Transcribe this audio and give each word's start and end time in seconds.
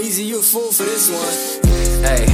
Easy, 0.00 0.22
you 0.24 0.42
fool 0.42 0.70
for 0.70 0.84
this 0.84 1.10
one. 1.10 2.04
Hey, 2.04 2.24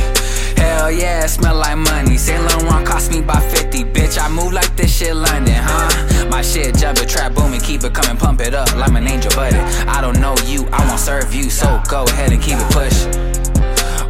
hell 0.56 0.90
yeah, 0.90 1.24
smell 1.26 1.56
like 1.56 1.78
money. 1.78 2.18
Saint 2.18 2.42
Laurent 2.42 2.86
cost 2.86 3.10
me 3.10 3.22
by 3.22 3.40
50, 3.40 3.84
bitch. 3.84 4.18
I 4.20 4.28
move 4.28 4.52
like 4.52 4.76
this 4.76 4.94
shit 4.94 5.16
London, 5.16 5.54
huh? 5.56 6.28
My 6.28 6.42
shit 6.42 6.76
jumping, 6.76 7.08
trap 7.08 7.34
booming, 7.34 7.60
keep 7.60 7.82
it 7.82 7.94
coming, 7.94 8.18
pump 8.18 8.42
it 8.42 8.54
up 8.54 8.74
like 8.76 8.90
an 8.90 9.08
angel, 9.08 9.30
buddy. 9.34 9.56
I 9.88 10.02
don't 10.02 10.20
know 10.20 10.34
you, 10.44 10.68
I 10.72 10.86
won't 10.86 11.00
serve 11.00 11.34
you, 11.34 11.48
so 11.48 11.80
go 11.88 12.04
ahead 12.04 12.32
and 12.32 12.42
keep 12.42 12.58
it 12.58 12.70
pushing. 12.70 13.12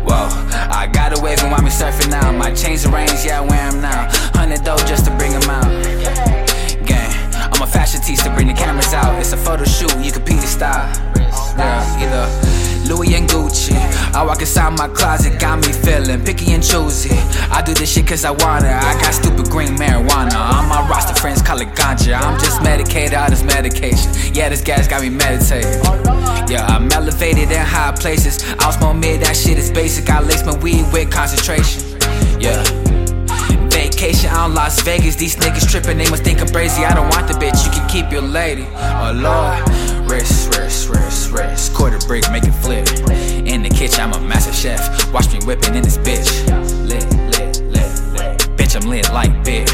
Whoa, 0.02 0.26
I 0.70 0.88
got 0.92 1.16
a 1.16 1.22
wave 1.22 1.38
and 1.44 1.50
me 1.64 1.70
surfing 1.70 2.10
now. 2.10 2.32
My 2.32 2.52
chains 2.52 2.84
range, 2.88 3.24
yeah, 3.24 3.40
I 3.40 3.46
wear 3.46 3.70
them 3.70 3.80
now. 3.80 4.08
Hundred 4.34 4.64
dough 4.64 4.78
just 4.78 5.04
to 5.04 5.12
bring 5.16 5.30
them 5.30 5.48
out. 5.48 5.70
Gang, 6.84 7.12
I'm 7.52 7.62
a 7.62 7.66
fashion 7.68 8.00
teacher, 8.00 8.34
bring 8.34 8.48
the 8.48 8.54
cameras 8.54 8.92
out. 8.92 9.16
It's 9.20 9.32
a 9.32 9.36
photo 9.36 9.64
shoot, 9.64 9.94
you 10.04 10.10
can 10.10 10.22
peep 10.22 10.40
the 10.40 10.46
style. 10.46 11.03
I 14.14 14.22
walk 14.22 14.40
inside 14.40 14.78
my 14.78 14.86
closet, 14.86 15.40
got 15.40 15.58
me 15.58 15.72
feeling 15.72 16.24
picky 16.24 16.52
and 16.52 16.62
choosy. 16.62 17.10
I 17.50 17.62
do 17.62 17.74
this 17.74 17.92
shit 17.92 18.06
cause 18.06 18.24
I 18.24 18.30
want 18.30 18.64
it. 18.64 18.70
I 18.70 18.94
got 19.00 19.12
stupid 19.12 19.50
green 19.50 19.74
marijuana. 19.76 20.38
On 20.54 20.68
my 20.68 20.86
roster, 20.88 21.14
friends 21.20 21.42
call 21.42 21.60
it 21.60 21.68
ganja. 21.74 22.20
I'm 22.20 22.38
just 22.38 22.62
medicated, 22.62 23.14
all 23.14 23.28
this 23.28 23.42
medication. 23.42 24.12
Yeah, 24.32 24.50
this 24.50 24.62
gas 24.62 24.86
got 24.86 25.02
me 25.02 25.10
meditating. 25.10 25.82
Yeah, 26.48 26.64
I'm 26.68 26.90
elevated 26.92 27.50
in 27.50 27.66
high 27.66 27.90
places. 27.90 28.44
I 28.60 28.66
was 28.66 28.80
more 28.80 28.94
mid, 28.94 29.22
that 29.22 29.36
shit 29.36 29.58
is 29.58 29.72
basic. 29.72 30.08
I 30.08 30.20
lace 30.20 30.44
my 30.46 30.56
weed 30.58 30.84
with 30.92 31.10
concentration. 31.10 31.82
Yeah. 32.40 32.62
Vacation 33.68 34.30
in 34.30 34.54
Las 34.54 34.80
Vegas. 34.82 35.16
These 35.16 35.36
niggas 35.36 35.68
tripping, 35.68 35.98
they 35.98 36.08
must 36.08 36.22
think 36.22 36.40
I'm 36.40 36.48
crazy. 36.48 36.84
I 36.84 36.94
don't 36.94 37.08
want 37.10 37.26
the 37.26 37.34
bitch, 37.34 37.64
you 37.64 37.72
can 37.72 37.88
keep 37.88 38.12
your 38.12 38.22
lady. 38.22 38.66
Oh 38.70 39.12
lord. 39.12 39.84
Wrist, 40.08 40.56
wrist, 40.56 40.88
wrist, 40.88 41.32
wrist. 41.32 41.74
Quarter 41.74 41.98
brick, 42.06 42.30
make 42.30 42.44
it 42.44 42.52
flip. 42.52 42.86
Chef. 44.64 45.12
Watch 45.12 45.30
me 45.30 45.38
whipping 45.44 45.74
in 45.74 45.82
this 45.82 45.98
bitch. 45.98 46.28
Lit, 46.88 47.04
lit, 47.32 47.60
lit, 47.74 47.94
lit. 48.14 48.34
Bitch, 48.56 48.74
I'm 48.74 48.88
lit 48.88 49.12
like 49.12 49.32
bit. 49.44 49.68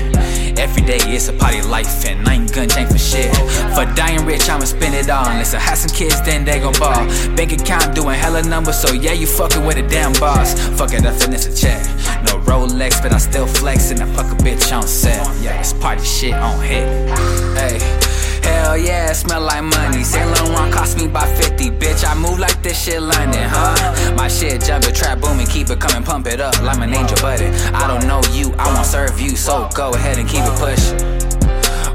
Every 0.58 0.82
day 0.82 0.98
it's 1.14 1.28
a 1.28 1.32
party 1.32 1.62
life, 1.62 2.04
and 2.06 2.28
I 2.28 2.34
ain't 2.34 2.52
gonna 2.52 2.66
change 2.66 2.90
for 2.90 2.98
shit. 2.98 3.30
For 3.74 3.84
dying 3.94 4.26
rich, 4.26 4.48
I'ma 4.48 4.64
spend 4.64 4.94
it 4.96 5.08
all. 5.08 5.26
Unless 5.28 5.54
I 5.54 5.60
have 5.60 5.78
some 5.78 5.94
kids, 5.96 6.20
then 6.22 6.44
they 6.44 6.58
gon' 6.58 6.74
ball. 6.80 7.06
Bank 7.36 7.52
account 7.52 7.94
doing 7.94 8.18
hella 8.18 8.42
numbers, 8.42 8.78
so 8.80 8.92
yeah, 8.92 9.12
you 9.12 9.28
fucking 9.28 9.64
with 9.64 9.76
a 9.76 9.86
damn 9.86 10.12
boss. 10.14 10.58
Fuck 10.76 10.92
it, 10.92 11.06
I 11.06 11.12
finish 11.12 11.46
a 11.46 11.54
check. 11.54 11.80
No 12.26 12.40
Rolex, 12.48 13.00
but 13.00 13.12
I 13.12 13.18
still 13.18 13.46
flex, 13.46 13.92
and 13.92 14.00
I 14.00 14.06
fuck 14.16 14.26
a 14.32 14.36
bitch 14.42 14.76
on 14.76 14.88
set. 14.88 15.22
Yeah, 15.40 15.60
it's 15.60 15.72
party 15.72 16.04
shit 16.04 16.34
on 16.34 16.60
hit. 16.60 16.86
Hey. 17.56 18.00
Hell 18.42 18.76
yeah, 18.76 19.12
smell 19.12 19.42
like 19.42 19.62
money. 19.62 20.02
Saint 20.02 20.28
Laurent 20.30 20.72
cost 20.72 20.98
me 20.98 21.06
by 21.06 21.26
50, 21.26 21.70
bitch. 21.70 22.04
I 22.04 22.14
move 22.14 22.38
like 22.38 22.62
this 22.62 22.84
shit 22.84 23.00
London, 23.00 23.46
huh? 23.48 23.74
Shit 24.30 24.62
jumping, 24.64 24.94
trap 24.94 25.20
booming, 25.20 25.46
keep 25.46 25.68
it 25.68 25.80
coming, 25.80 26.02
pump 26.02 26.26
it 26.26 26.40
up 26.40 26.58
like 26.62 26.78
an 26.78 26.94
angel, 26.94 27.18
buddy. 27.20 27.46
I 27.74 27.86
don't 27.86 28.06
know 28.06 28.22
you, 28.32 28.54
I 28.58 28.72
won't 28.72 28.86
serve 28.86 29.20
you, 29.20 29.36
so 29.36 29.68
go 29.74 29.90
ahead 29.92 30.18
and 30.18 30.26
keep 30.26 30.40
it 30.42 30.56
pushing. 30.58 30.98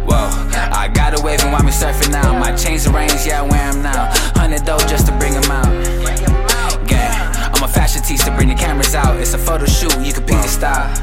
Whoa, 0.05 0.29
I 0.71 0.87
got 0.93 1.19
a 1.19 1.23
wave 1.23 1.41
and 1.41 1.51
want 1.51 1.65
me 1.65 1.71
surfing 1.71 2.11
now. 2.11 2.37
My 2.37 2.55
chains 2.55 2.83
the 2.83 2.91
range, 2.91 3.25
yeah, 3.25 3.41
I 3.41 3.49
wear 3.49 3.73
them 3.73 3.81
now. 3.81 4.11
Hundred 4.35 4.63
dough 4.63 4.77
just 4.87 5.07
to 5.07 5.13
bring 5.17 5.33
them 5.33 5.49
out. 5.49 5.65
Gang, 6.87 7.17
I'm 7.55 7.63
a 7.63 7.67
fashion 7.67 8.03
teacher, 8.03 8.29
bring 8.35 8.49
the 8.49 8.55
cameras 8.55 8.93
out. 8.93 9.15
It's 9.19 9.33
a 9.33 9.39
photo 9.39 9.65
shoot, 9.65 9.97
you 10.05 10.13
can 10.13 10.23
pick 10.25 10.37
the 10.37 10.47
style. 10.47 10.93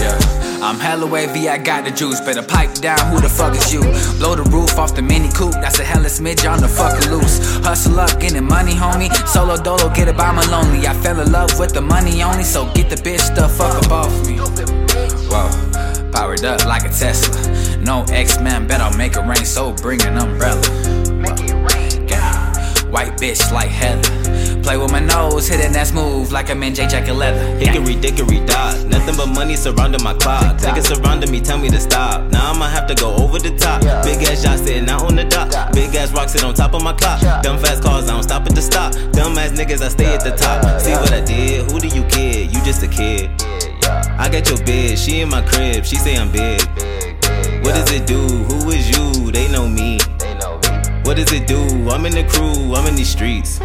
Yeah. 0.00 0.42
I'm 0.62 0.78
hella 0.78 1.06
wavy, 1.06 1.48
I 1.48 1.58
got 1.58 1.84
the 1.84 1.90
juice. 1.90 2.20
Better 2.20 2.42
pipe 2.42 2.72
down, 2.74 3.10
who 3.10 3.20
the 3.20 3.28
fuck 3.28 3.52
is 3.56 3.74
you? 3.74 3.80
Blow 4.18 4.36
the 4.36 4.46
roof 4.54 4.78
off 4.78 4.94
the 4.94 5.02
mini 5.02 5.28
coupe, 5.28 5.54
that's 5.54 5.80
a 5.80 5.84
hella 5.84 6.06
smidge 6.06 6.48
on 6.48 6.60
the 6.60 6.68
fucking 6.68 7.10
loose. 7.10 7.40
Hustle 7.66 7.98
up, 7.98 8.11
money, 8.40 8.72
homie. 8.72 9.10
Solo 9.26 9.56
dolo, 9.56 9.88
get 9.94 10.08
it 10.08 10.16
by 10.16 10.32
my 10.32 10.44
lonely. 10.50 10.86
I 10.86 10.94
fell 10.94 11.20
in 11.20 11.30
love 11.32 11.58
with 11.58 11.72
the 11.74 11.80
money 11.80 12.22
only, 12.22 12.44
so 12.44 12.64
get 12.72 12.88
the 12.88 12.96
bitch 12.96 13.34
the 13.34 13.48
fuck 13.48 13.74
up 13.84 13.90
off 13.90 14.26
me. 14.26 14.38
Whoa, 15.28 16.10
powered 16.12 16.44
up 16.44 16.64
like 16.64 16.84
a 16.84 16.88
Tesla. 16.88 17.78
No 17.78 18.04
X-Men, 18.08 18.66
bet 18.66 18.80
I'll 18.80 18.96
make 18.96 19.16
it 19.16 19.26
rain, 19.26 19.44
so 19.44 19.72
bring 19.72 20.00
an 20.02 20.18
umbrella. 20.18 20.62
Gang, 22.06 22.54
White 22.90 23.16
bitch 23.18 23.52
like 23.52 23.68
Heather. 23.68 24.21
Play 24.62 24.76
with 24.76 24.92
my 24.92 25.00
nose, 25.00 25.48
hitting 25.48 25.72
that 25.72 25.88
smooth 25.88 26.30
like 26.30 26.48
I'm 26.48 26.62
in 26.62 26.74
J 26.74 26.86
Jacket 26.86 27.14
leather. 27.14 27.56
Hickory 27.58 27.96
dickory 27.96 28.44
dock, 28.46 28.78
nothing 28.86 29.16
but 29.16 29.26
money 29.26 29.56
surrounding 29.56 30.02
my 30.02 30.14
clock. 30.14 30.56
Niggas 30.58 30.94
surrounding 30.94 31.30
me, 31.30 31.40
tell 31.40 31.58
me 31.58 31.68
to 31.68 31.80
stop. 31.80 32.30
Now 32.30 32.52
I'ma 32.52 32.66
have 32.68 32.86
to 32.86 32.94
go 32.94 33.14
over 33.16 33.38
the 33.38 33.56
top. 33.56 33.82
Big 34.04 34.22
ass 34.28 34.44
yacht 34.44 34.60
sitting 34.60 34.88
out 34.88 35.02
on 35.02 35.16
the 35.16 35.24
dock. 35.24 35.72
Big 35.72 35.94
ass 35.96 36.12
rock 36.12 36.28
sit 36.28 36.44
on 36.44 36.54
top 36.54 36.74
of 36.74 36.82
my 36.82 36.92
clock. 36.92 37.20
Dumb 37.42 37.58
fast 37.58 37.82
cars, 37.82 38.08
I 38.08 38.12
don't 38.12 38.22
stop 38.22 38.46
at 38.46 38.54
the 38.54 38.62
stop. 38.62 38.92
Dumb 39.12 39.36
ass 39.36 39.50
niggas, 39.50 39.82
I 39.82 39.88
stay 39.88 40.14
at 40.14 40.22
the 40.22 40.30
top. 40.30 40.80
See 40.80 40.92
what 40.92 41.12
I 41.12 41.20
did? 41.20 41.70
Who 41.70 41.80
do 41.80 41.88
you 41.88 42.04
kid? 42.04 42.54
You 42.54 42.62
just 42.62 42.82
a 42.84 42.88
kid. 42.88 43.30
I 44.18 44.28
got 44.30 44.48
your 44.48 44.58
bitch, 44.58 45.04
she 45.04 45.20
in 45.20 45.28
my 45.28 45.42
crib, 45.42 45.84
she 45.84 45.96
say 45.96 46.16
I'm 46.16 46.30
big. 46.30 46.60
What 47.64 47.74
does 47.74 47.90
it 47.90 48.06
do? 48.06 48.20
Who 48.20 48.70
is 48.70 48.88
you? 48.90 49.32
They 49.32 49.50
know 49.50 49.68
me. 49.68 49.98
What 51.02 51.16
does 51.16 51.32
it 51.32 51.48
do? 51.48 51.90
I'm 51.90 52.06
in 52.06 52.12
the 52.12 52.24
crew, 52.24 52.74
I'm 52.74 52.86
in 52.86 52.94
these 52.94 53.10
streets. 53.10 53.60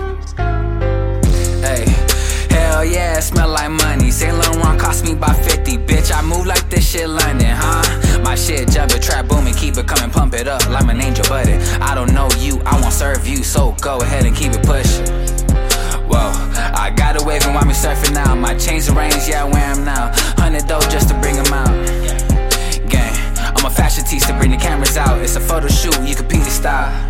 Hell 2.77 2.85
yeah, 2.85 3.19
smell 3.19 3.49
like 3.49 3.71
money. 3.71 4.11
Saint 4.11 4.37
Laurent 4.37 4.79
cost 4.79 5.03
me 5.03 5.15
by 5.15 5.33
50, 5.33 5.79
bitch. 5.79 6.15
I 6.15 6.21
move 6.21 6.45
like 6.45 6.69
this 6.69 6.87
shit 6.87 7.09
London, 7.09 7.49
huh? 7.49 8.21
My 8.21 8.35
shit 8.35 8.69
jumping, 8.69 9.01
trap 9.01 9.27
booming, 9.27 9.55
keep 9.55 9.77
it 9.77 9.87
coming, 9.87 10.11
pump 10.11 10.35
it 10.35 10.47
up 10.47 10.63
like 10.69 10.83
an 10.83 11.01
angel, 11.01 11.25
buddy. 11.27 11.53
I 11.81 11.95
don't 11.95 12.13
know 12.13 12.29
you, 12.37 12.61
I 12.67 12.79
won't 12.79 12.93
serve 12.93 13.25
you, 13.25 13.37
so 13.37 13.75
go 13.81 13.97
ahead 14.01 14.27
and 14.27 14.35
keep 14.35 14.51
it 14.51 14.61
pushing. 14.61 15.07
Whoa, 16.05 16.29
I 16.77 16.93
got 16.95 17.19
a 17.19 17.25
wave 17.25 17.43
and 17.45 17.55
want 17.55 17.65
me 17.65 17.73
surfing 17.73 18.13
now. 18.13 18.35
My 18.35 18.55
chains 18.55 18.85
the 18.85 18.93
range, 18.93 19.27
yeah, 19.27 19.43
where 19.43 19.55
I 19.55 19.73
wear 19.73 19.75
them 19.75 19.83
now. 19.83 20.11
Hundred 20.37 20.67
dough 20.67 20.81
just 20.81 21.09
to 21.09 21.15
bring 21.19 21.33
them 21.33 21.51
out. 21.51 21.73
Gang, 22.91 23.17
I'm 23.57 23.65
a 23.65 23.71
fashion 23.71 24.05
teacher, 24.05 24.37
bring 24.37 24.51
the 24.51 24.57
cameras 24.57 24.97
out. 24.97 25.19
It's 25.23 25.35
a 25.35 25.39
photo 25.39 25.67
shoot, 25.67 25.99
you 26.07 26.13
can 26.13 26.27
peep 26.27 26.43
the 26.43 26.51
style. 26.51 27.06